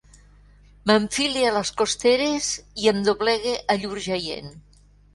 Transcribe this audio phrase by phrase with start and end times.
[0.91, 2.51] M'enfile a les costeres
[2.87, 4.55] i em doblegue a llur jaient.